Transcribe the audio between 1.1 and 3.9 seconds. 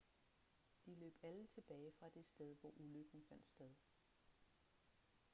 alle tilbage fra det sted hvor ulykken fandt sted